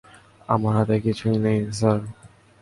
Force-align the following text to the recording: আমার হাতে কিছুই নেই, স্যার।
আমার 0.49 0.73
হাতে 0.77 0.95
কিছুই 1.05 1.37
নেই, 1.45 1.59
স্যার। 1.79 1.99